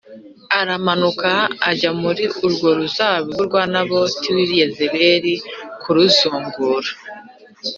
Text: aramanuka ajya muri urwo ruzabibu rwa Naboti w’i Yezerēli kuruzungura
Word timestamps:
aramanuka 0.59 1.29
ajya 1.69 1.91
muri 2.01 2.23
urwo 2.45 2.69
ruzabibu 2.77 3.39
rwa 3.47 3.63
Naboti 3.71 4.27
w’i 4.35 4.45
Yezerēli 4.59 5.33
kuruzungura 5.81 6.89